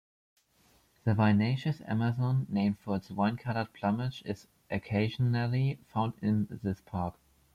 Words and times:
The 1.03 1.13
vinaceous 1.13 1.79
amazon, 1.85 2.47
named 2.49 2.79
for 2.79 2.95
its 2.95 3.11
wine-colored 3.11 3.71
plumage, 3.73 4.23
is 4.25 4.47
occasionally 4.71 5.77
found 5.93 6.13
in 6.23 6.47
this 6.63 6.81
park. 6.81 7.13